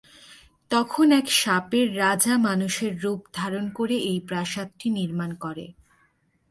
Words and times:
তখন 0.71 1.07
এক 1.11 1.27
সাপের 1.41 1.87
রাজা 1.97 2.33
মানুষের 2.47 2.93
রূপ 3.03 3.21
ধারণ 3.33 3.65
করে 3.69 3.95
এই 4.09 4.19
প্রাসাদটি 4.27 4.87
নির্মাণ 4.89 5.31
করে। 5.35 5.65